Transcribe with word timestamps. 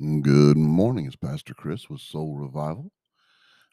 Good 0.00 0.56
morning. 0.56 1.04
It's 1.04 1.16
Pastor 1.16 1.52
Chris 1.52 1.90
with 1.90 2.00
Soul 2.00 2.34
Revival. 2.36 2.90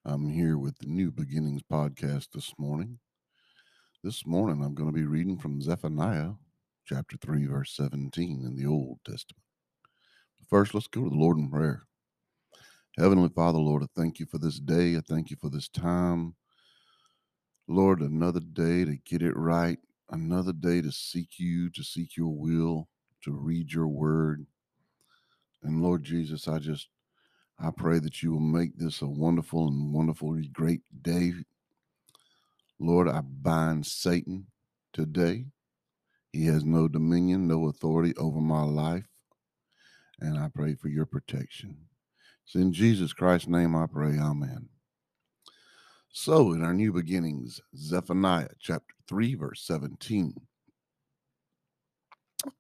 I'm 0.03 0.27
here 0.27 0.57
with 0.57 0.77
the 0.77 0.85
New 0.85 1.11
Beginnings 1.11 1.61
podcast 1.63 2.27
this 2.33 2.53
morning. 2.59 2.99
This 4.03 4.25
morning, 4.25 4.61
I'm 4.61 4.75
going 4.75 4.89
to 4.89 4.95
be 4.95 5.05
reading 5.05 5.37
from 5.37 5.61
Zephaniah 5.61 6.31
chapter 6.85 7.15
3, 7.15 7.45
verse 7.45 7.73
17 7.73 8.43
in 8.45 8.57
the 8.57 8.65
Old 8.65 8.99
Testament. 9.05 9.41
First, 10.49 10.73
let's 10.73 10.87
go 10.87 11.05
to 11.05 11.09
the 11.09 11.15
Lord 11.15 11.37
in 11.37 11.49
prayer. 11.49 11.83
Heavenly 12.97 13.29
Father, 13.29 13.57
Lord, 13.57 13.83
I 13.83 13.87
thank 13.95 14.19
you 14.19 14.25
for 14.25 14.39
this 14.39 14.59
day. 14.59 14.97
I 14.97 15.01
thank 15.07 15.31
you 15.31 15.37
for 15.39 15.49
this 15.49 15.69
time. 15.69 16.35
Lord, 17.69 18.01
another 18.01 18.41
day 18.41 18.83
to 18.83 18.97
get 19.05 19.21
it 19.21 19.37
right, 19.37 19.79
another 20.11 20.51
day 20.51 20.81
to 20.81 20.91
seek 20.91 21.39
you, 21.39 21.69
to 21.69 21.81
seek 21.81 22.17
your 22.17 22.35
will, 22.37 22.89
to 23.23 23.31
read 23.31 23.71
your 23.71 23.87
word. 23.87 24.45
Lord 25.81 26.03
Jesus, 26.03 26.47
I 26.47 26.59
just 26.59 26.87
I 27.59 27.71
pray 27.71 27.99
that 27.99 28.23
you 28.23 28.31
will 28.31 28.39
make 28.39 28.77
this 28.77 29.01
a 29.01 29.07
wonderful 29.07 29.67
and 29.67 29.93
wonderfully 29.93 30.47
great 30.47 30.81
day. 31.01 31.33
Lord, 32.79 33.09
I 33.09 33.21
bind 33.21 33.85
Satan 33.85 34.47
today. 34.93 35.45
He 36.31 36.45
has 36.45 36.63
no 36.63 36.87
dominion, 36.87 37.47
no 37.47 37.67
authority 37.67 38.15
over 38.15 38.39
my 38.39 38.63
life. 38.63 39.07
And 40.21 40.37
I 40.37 40.47
pray 40.53 40.75
for 40.75 40.87
your 40.87 41.05
protection. 41.05 41.77
It's 42.45 42.55
in 42.55 42.71
Jesus 42.71 43.11
Christ's 43.13 43.47
name 43.47 43.75
I 43.75 43.87
pray. 43.87 44.17
Amen. 44.17 44.69
So, 46.11 46.53
in 46.53 46.63
our 46.63 46.73
new 46.73 46.91
beginnings, 46.91 47.61
Zephaniah 47.75 48.49
chapter 48.59 48.95
3, 49.07 49.35
verse 49.35 49.61
17, 49.65 50.33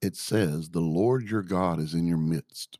it 0.01 0.15
says, 0.15 0.69
The 0.69 0.79
Lord 0.79 1.23
your 1.23 1.41
God 1.41 1.79
is 1.79 1.93
in 1.93 2.05
your 2.05 2.17
midst, 2.17 2.79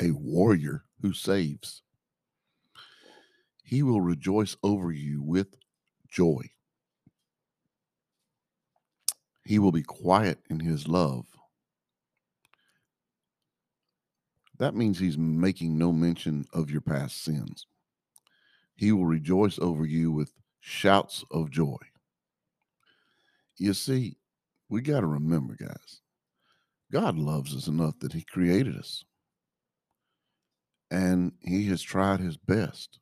a 0.00 0.10
warrior 0.12 0.84
who 1.02 1.12
saves. 1.12 1.82
He 3.62 3.82
will 3.82 4.00
rejoice 4.00 4.56
over 4.62 4.90
you 4.90 5.22
with 5.22 5.56
joy. 6.08 6.50
He 9.44 9.58
will 9.58 9.72
be 9.72 9.82
quiet 9.82 10.38
in 10.48 10.60
his 10.60 10.88
love. 10.88 11.26
That 14.58 14.74
means 14.74 14.98
he's 14.98 15.16
making 15.16 15.78
no 15.78 15.92
mention 15.92 16.44
of 16.52 16.70
your 16.70 16.82
past 16.82 17.22
sins. 17.24 17.66
He 18.76 18.92
will 18.92 19.06
rejoice 19.06 19.58
over 19.58 19.86
you 19.86 20.12
with 20.12 20.32
shouts 20.60 21.24
of 21.30 21.50
joy. 21.50 21.78
You 23.56 23.74
see, 23.74 24.18
we 24.68 24.82
got 24.82 25.00
to 25.00 25.06
remember, 25.06 25.54
guys, 25.54 26.00
God 26.92 27.16
loves 27.16 27.54
us 27.56 27.66
enough 27.66 27.98
that 28.00 28.12
he 28.12 28.22
created 28.22 28.76
us. 28.76 29.04
And 30.90 31.32
he 31.40 31.66
has 31.68 31.82
tried 31.82 32.20
his 32.20 32.36
best. 32.36 32.98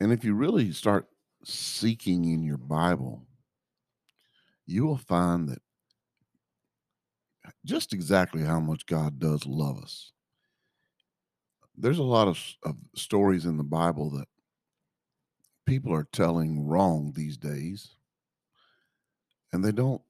And 0.00 0.12
if 0.12 0.24
you 0.24 0.34
really 0.34 0.72
start 0.72 1.08
seeking 1.44 2.24
in 2.24 2.42
your 2.42 2.58
Bible, 2.58 3.26
you 4.66 4.84
will 4.84 4.98
find 4.98 5.48
that 5.48 5.62
just 7.64 7.92
exactly 7.92 8.42
how 8.42 8.60
much 8.60 8.86
God 8.86 9.18
does 9.18 9.46
love 9.46 9.78
us. 9.78 10.12
There's 11.76 11.98
a 11.98 12.04
lot 12.04 12.28
of, 12.28 12.38
of 12.62 12.76
stories 12.94 13.44
in 13.44 13.56
the 13.56 13.64
Bible 13.64 14.10
that 14.10 14.28
people 15.66 15.92
are 15.92 16.08
telling 16.12 16.66
wrong 16.66 17.12
these 17.14 17.36
days, 17.36 17.90
and 19.52 19.64
they 19.64 19.72
don't 19.72 20.02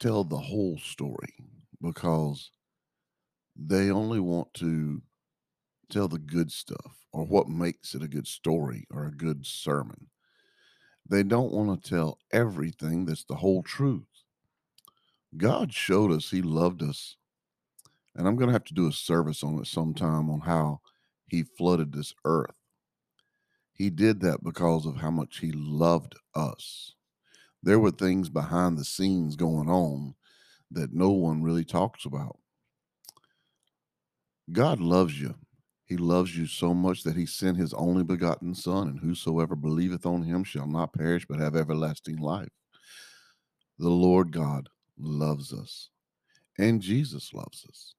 tell 0.00 0.24
the 0.24 0.38
whole 0.38 0.78
story 0.78 1.34
because 1.80 2.50
they 3.54 3.90
only 3.90 4.20
want 4.20 4.52
to 4.54 5.00
tell 5.92 6.08
the 6.08 6.18
good 6.18 6.50
stuff 6.50 7.06
or 7.12 7.24
what 7.24 7.48
makes 7.48 7.94
it 7.94 8.02
a 8.02 8.08
good 8.08 8.26
story 8.26 8.86
or 8.90 9.06
a 9.06 9.12
good 9.12 9.46
sermon. 9.46 10.08
They 11.08 11.22
don't 11.22 11.52
want 11.52 11.82
to 11.82 11.90
tell 11.90 12.18
everything 12.32 13.04
that's 13.04 13.24
the 13.24 13.36
whole 13.36 13.62
truth. 13.62 14.06
God 15.36 15.72
showed 15.72 16.12
us 16.12 16.30
He 16.30 16.42
loved 16.42 16.82
us. 16.82 17.16
And 18.14 18.28
I'm 18.28 18.36
going 18.36 18.48
to 18.48 18.52
have 18.52 18.64
to 18.64 18.74
do 18.74 18.88
a 18.88 18.92
service 18.92 19.42
on 19.42 19.58
it 19.58 19.66
sometime 19.66 20.30
on 20.30 20.40
how 20.40 20.80
He 21.26 21.42
flooded 21.42 21.92
this 21.92 22.14
earth. 22.24 22.54
He 23.72 23.90
did 23.90 24.20
that 24.20 24.44
because 24.44 24.86
of 24.86 24.96
how 24.96 25.10
much 25.10 25.38
He 25.38 25.50
loved 25.52 26.14
us. 26.34 26.94
There 27.62 27.78
were 27.78 27.90
things 27.90 28.28
behind 28.28 28.76
the 28.76 28.84
scenes 28.84 29.36
going 29.36 29.68
on 29.68 30.14
that 30.70 30.92
no 30.92 31.10
one 31.10 31.42
really 31.42 31.64
talks 31.64 32.04
about. 32.04 32.38
God 34.50 34.80
loves 34.80 35.20
you. 35.20 35.34
He 35.92 35.98
loves 35.98 36.34
you 36.34 36.46
so 36.46 36.72
much 36.72 37.02
that 37.02 37.16
he 37.16 37.26
sent 37.26 37.58
his 37.58 37.74
only 37.74 38.02
begotten 38.02 38.54
Son, 38.54 38.88
and 38.88 39.00
whosoever 39.00 39.54
believeth 39.54 40.06
on 40.06 40.22
him 40.22 40.42
shall 40.42 40.66
not 40.66 40.94
perish 40.94 41.26
but 41.28 41.38
have 41.38 41.54
everlasting 41.54 42.16
life. 42.16 42.48
The 43.78 43.90
Lord 43.90 44.32
God 44.32 44.70
loves 44.98 45.52
us, 45.52 45.90
and 46.58 46.80
Jesus 46.80 47.34
loves 47.34 47.66
us. 47.68 47.94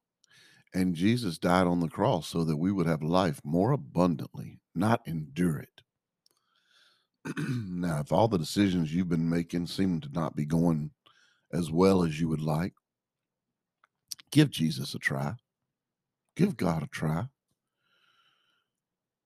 And 0.73 0.95
Jesus 0.95 1.37
died 1.37 1.67
on 1.67 1.81
the 1.81 1.87
cross 1.87 2.27
so 2.27 2.43
that 2.43 2.57
we 2.57 2.71
would 2.71 2.87
have 2.87 3.03
life 3.03 3.39
more 3.43 3.73
abundantly, 3.73 4.59
not 4.73 5.01
endure 5.05 5.59
it. 5.59 7.35
now, 7.37 7.99
if 7.99 8.11
all 8.11 8.27
the 8.27 8.39
decisions 8.39 8.91
you've 8.91 9.07
been 9.07 9.29
making 9.29 9.67
seem 9.67 10.01
to 10.01 10.09
not 10.11 10.35
be 10.35 10.47
going 10.47 10.89
as 11.51 11.69
well 11.69 12.01
as 12.01 12.19
you 12.19 12.27
would 12.27 12.41
like, 12.41 12.73
give 14.31 14.49
Jesus 14.49 14.95
a 14.95 14.99
try. 14.99 15.35
Give 16.35 16.57
God 16.57 16.81
a 16.81 16.87
try. 16.87 17.27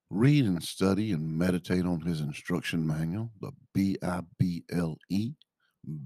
Read 0.09 0.45
and 0.45 0.63
study 0.63 1.11
and 1.11 1.37
meditate 1.37 1.85
on 1.85 2.01
his 2.01 2.21
instruction 2.21 2.87
manual, 2.87 3.31
the 3.41 3.51
B 3.73 3.97
I 4.01 4.21
B 4.39 4.63
L 4.71 4.97
E, 5.09 5.33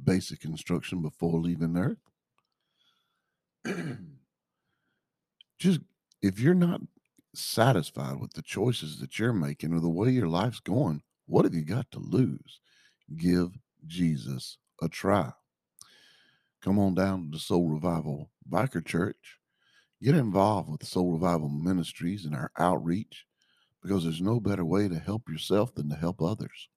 basic 0.03 0.43
instruction 0.43 1.01
before 1.03 1.39
leaving 1.39 1.77
earth. 1.77 1.99
Just 5.59 5.81
if 6.23 6.39
you're 6.39 6.55
not 6.55 6.81
satisfied 7.35 8.19
with 8.19 8.33
the 8.33 8.41
choices 8.41 8.99
that 8.99 9.19
you're 9.19 9.33
making 9.33 9.73
or 9.73 9.79
the 9.79 9.89
way 9.89 10.09
your 10.09 10.27
life's 10.27 10.59
going, 10.59 11.03
what 11.27 11.45
have 11.45 11.53
you 11.53 11.63
got 11.63 11.91
to 11.91 11.99
lose? 11.99 12.59
Give 13.15 13.51
Jesus 13.85 14.57
a 14.81 14.89
try. 14.89 15.31
Come 16.61 16.79
on 16.79 16.95
down 16.95 17.31
to 17.31 17.39
Soul 17.39 17.69
Revival 17.69 18.31
Biker 18.49 18.85
Church. 18.85 19.37
Get 20.01 20.15
involved 20.15 20.69
with 20.69 20.85
Soul 20.85 21.13
Revival 21.13 21.49
Ministries 21.49 22.25
and 22.25 22.35
our 22.35 22.51
outreach 22.57 23.25
because 23.81 24.03
there's 24.03 24.21
no 24.21 24.39
better 24.39 24.65
way 24.65 24.87
to 24.87 24.99
help 24.99 25.29
yourself 25.29 25.73
than 25.73 25.89
to 25.89 25.95
help 25.95 26.21
others. 26.21 26.69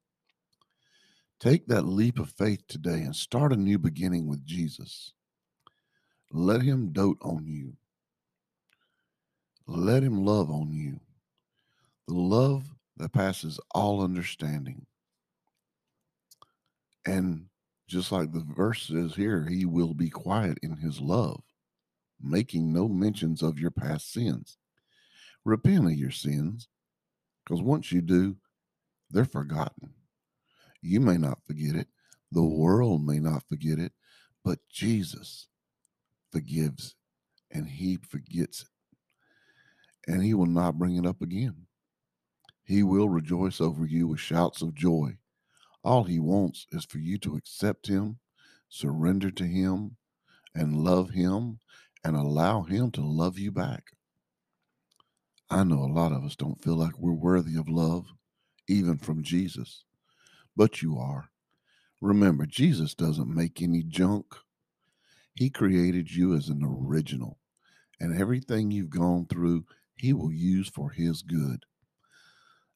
Take 1.41 1.67
that 1.67 1.83
leap 1.87 2.19
of 2.19 2.31
faith 2.31 2.67
today 2.69 3.03
and 3.03 3.15
start 3.15 3.53
a 3.53 3.57
new 3.57 3.79
beginning 3.79 4.27
with 4.27 4.47
Jesus. 4.47 5.13
Let 6.31 6.63
him 6.63 6.93
dote 6.93 7.19
on 7.21 7.47
you. 7.47 7.75
Let 9.67 10.03
him 10.03 10.25
love 10.25 10.51
on 10.51 10.73
you. 10.73 11.01
The 12.09 12.15
love 12.15 12.65
that 12.97 13.13
passes 13.13 13.61
all 13.75 14.03
understanding. 14.03 14.87
And 17.07 17.47
just 17.87 18.13
like 18.13 18.33
the 18.33 18.47
verse 18.57 18.89
says 18.89 19.15
here, 19.15 19.47
he 19.47 19.65
will 19.65 19.95
be 19.95 20.09
quiet 20.09 20.59
in 20.63 20.77
his 20.77 21.01
love, 21.01 21.43
making 22.21 22.73
no 22.73 22.89
mentions 22.89 23.43
of 23.43 23.59
your 23.59 23.71
past 23.71 24.13
sins. 24.13 24.57
Repent 25.45 25.87
of 25.87 25.93
your 25.93 26.11
sins, 26.11 26.69
because 27.45 27.63
once 27.63 27.93
you 27.93 28.01
do, 28.01 28.37
they're 29.11 29.25
forgotten. 29.25 29.95
You 30.81 31.01
may 31.01 31.17
not 31.17 31.39
forget 31.47 31.75
it, 31.75 31.89
the 32.33 32.41
mm-hmm. 32.41 32.59
world 32.59 33.07
may 33.07 33.19
not 33.19 33.45
forget 33.49 33.79
it, 33.79 33.93
but 34.45 34.59
Jesus 34.71 35.49
forgives 36.33 36.95
and 37.51 37.69
he 37.69 37.97
forgets 37.97 38.63
it. 38.63 38.69
And 40.11 40.23
he 40.23 40.35
will 40.35 40.47
not 40.47 40.79
bring 40.79 40.97
it 40.97 41.07
up 41.07 41.23
again. 41.23 41.67
He 42.65 42.83
will 42.83 43.09
rejoice 43.09 43.61
over 43.61 43.87
you 43.87 44.09
with 44.09 44.21
shouts 44.21 44.61
of 44.61 44.75
joy. 44.75 45.19
All 45.83 46.05
he 46.05 46.19
wants 46.19 46.67
is 46.73 46.85
for 46.85 46.99
you 46.99 47.19
to 47.19 47.37
accept 47.37 47.87
him, 47.87 48.19
surrender 48.69 49.31
to 49.31 49.45
him, 49.45 49.97
and 50.55 50.83
love 50.83 51.11
him, 51.11 51.59
and 52.03 52.17
allow 52.17 52.63
him 52.63 52.91
to 52.93 53.01
love 53.01 53.39
you 53.39 53.51
back. 53.51 53.85
I 55.51 55.65
know 55.65 55.81
a 55.81 55.93
lot 55.93 56.13
of 56.13 56.25
us 56.25 56.37
don't 56.37 56.63
feel 56.63 56.77
like 56.77 56.99
we're 56.99 57.13
worthy 57.13 57.57
of 57.57 57.69
love, 57.69 58.07
even 58.69 58.99
from 58.99 59.23
Jesus, 59.23 59.85
but 60.57 60.83
you 60.83 60.99
are. 60.99 61.31
Remember, 62.03 62.47
Jesus 62.47 62.95
doesn't 62.95 63.35
make 63.35 63.63
any 63.63 63.83
junk. 63.83 64.27
He 65.35 65.51
created 65.51 66.11
you 66.13 66.35
as 66.37 66.49
an 66.49 66.63
original, 66.65 67.39
and 68.01 68.19
everything 68.19 68.71
you've 68.71 68.91
gone 68.91 69.27
through, 69.27 69.67
He 69.97 70.13
will 70.13 70.33
use 70.33 70.69
for 70.69 70.91
His 70.91 71.23
good. 71.23 71.65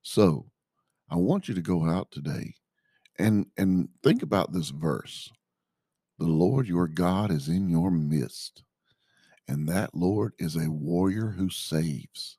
So, 0.02 0.46
I 1.10 1.16
want 1.16 1.48
you 1.48 1.54
to 1.54 1.62
go 1.62 1.86
out 1.88 2.10
today 2.12 2.54
and 3.18 3.46
and 3.58 3.88
think 4.02 4.22
about 4.22 4.52
this 4.52 4.70
verse. 4.70 5.30
The 6.18 6.26
Lord 6.26 6.68
your 6.68 6.88
God 6.88 7.30
is 7.32 7.48
in 7.48 7.68
your 7.68 7.90
midst, 7.90 8.62
And 9.48 9.68
that 9.68 9.94
Lord 9.94 10.34
is 10.38 10.56
a 10.56 10.70
warrior 10.70 11.30
who 11.30 11.50
saves. 11.50 12.38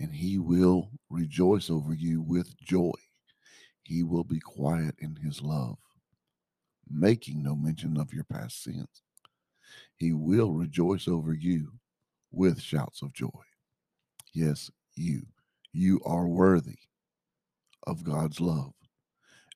And 0.00 0.12
he 0.12 0.38
will 0.38 0.90
rejoice 1.08 1.70
over 1.70 1.94
you 1.94 2.20
with 2.20 2.56
joy. 2.58 2.92
He 3.84 4.02
will 4.02 4.24
be 4.24 4.40
quiet 4.40 4.94
in 4.98 5.16
his 5.16 5.42
love, 5.42 5.76
making 6.90 7.42
no 7.42 7.54
mention 7.54 7.96
of 7.98 8.12
your 8.12 8.24
past 8.24 8.62
sins. 8.62 9.02
He 9.96 10.12
will 10.12 10.52
rejoice 10.52 11.06
over 11.06 11.32
you 11.32 11.72
with 12.32 12.60
shouts 12.60 13.02
of 13.02 13.12
joy. 13.12 13.28
Yes, 14.32 14.70
you. 14.96 15.22
You 15.72 16.00
are 16.04 16.26
worthy 16.26 16.78
of 17.86 18.04
God's 18.04 18.40
love, 18.40 18.72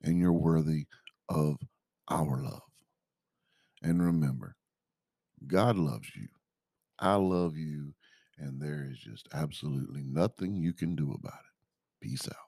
and 0.03 0.19
you're 0.19 0.33
worthy 0.33 0.87
of 1.29 1.57
our 2.09 2.43
love. 2.43 2.63
And 3.83 4.03
remember, 4.03 4.57
God 5.47 5.77
loves 5.77 6.09
you. 6.17 6.29
I 6.99 7.15
love 7.15 7.57
you. 7.57 7.95
And 8.39 8.61
there 8.61 8.87
is 8.91 8.99
just 8.99 9.29
absolutely 9.33 10.03
nothing 10.05 10.55
you 10.55 10.73
can 10.73 10.95
do 10.95 11.13
about 11.13 11.41
it. 11.41 12.07
Peace 12.07 12.29
out. 12.29 12.48